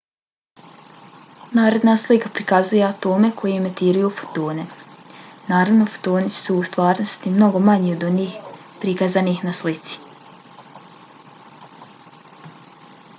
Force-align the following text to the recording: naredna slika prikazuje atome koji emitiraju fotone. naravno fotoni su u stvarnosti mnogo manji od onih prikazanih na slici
naredna 1.57 1.93
slika 2.03 2.29
prikazuje 2.39 2.85
atome 2.87 3.29
koji 3.41 3.57
emitiraju 3.57 4.09
fotone. 4.21 4.65
naravno 5.51 5.87
fotoni 5.97 6.33
su 6.39 6.57
u 6.63 6.65
stvarnosti 6.71 7.35
mnogo 7.37 7.63
manji 7.69 7.95
od 7.99 8.07
onih 8.11 8.41
prikazanih 8.85 9.47
na 9.51 9.57
slici 9.61 10.05